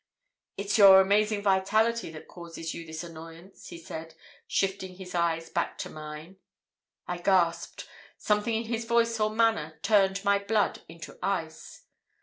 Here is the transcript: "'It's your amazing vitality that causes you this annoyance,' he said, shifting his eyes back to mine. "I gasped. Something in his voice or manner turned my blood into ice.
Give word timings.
"'It's 0.57 0.79
your 0.79 0.99
amazing 0.99 1.43
vitality 1.43 2.09
that 2.09 2.27
causes 2.27 2.73
you 2.73 2.83
this 2.87 3.03
annoyance,' 3.03 3.67
he 3.67 3.77
said, 3.77 4.15
shifting 4.47 4.95
his 4.95 5.13
eyes 5.13 5.51
back 5.51 5.77
to 5.77 5.91
mine. 5.91 6.37
"I 7.05 7.19
gasped. 7.19 7.87
Something 8.17 8.55
in 8.55 8.63
his 8.65 8.85
voice 8.85 9.19
or 9.19 9.29
manner 9.29 9.77
turned 9.83 10.25
my 10.25 10.39
blood 10.39 10.81
into 10.89 11.19
ice. 11.21 11.83